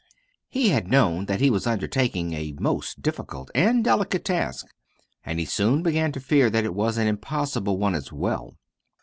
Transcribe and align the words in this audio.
He 0.49 0.69
had 0.69 0.87
known 0.89 1.25
that 1.27 1.41
he 1.41 1.51
was 1.51 1.67
undertaking 1.67 2.33
a 2.33 2.53
most 2.59 3.03
difficult 3.03 3.51
and 3.53 3.83
delicate 3.83 4.25
task, 4.25 4.65
and 5.23 5.37
he 5.37 5.45
soon 5.45 5.83
began 5.83 6.11
to 6.13 6.19
fear 6.19 6.49
that 6.49 6.65
it 6.65 6.73
was 6.73 6.97
an 6.97 7.05
impossible 7.05 7.77
one, 7.77 7.93
as 7.93 8.11
well. 8.11 8.57